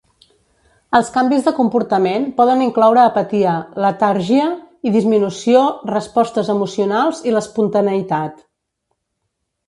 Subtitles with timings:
[0.99, 3.51] Els canvis de comportament poden incloure apatia,
[3.83, 4.47] letargia
[4.89, 5.61] i disminució
[5.97, 8.41] respostes emocionals i l'espontaneïtat.